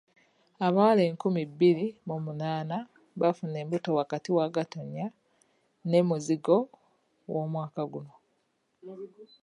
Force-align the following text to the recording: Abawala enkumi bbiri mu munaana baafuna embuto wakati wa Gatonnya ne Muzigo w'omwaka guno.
Abawala 0.65 1.01
enkumi 1.09 1.41
bbiri 1.51 1.87
mu 2.07 2.15
munaana 2.25 2.77
baafuna 3.19 3.55
embuto 3.63 3.89
wakati 3.99 4.29
wa 4.37 4.45
Gatonnya 4.55 5.07
ne 5.89 5.99
Muzigo 6.07 6.57
w'omwaka 7.31 7.81
guno. 7.91 8.13